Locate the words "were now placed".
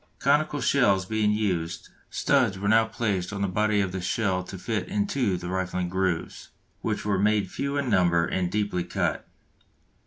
2.57-3.31